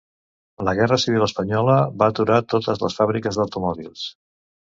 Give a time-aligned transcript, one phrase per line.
[0.67, 4.09] La guerra civil espanyola va aturar totes les fàbriques d'automòbils.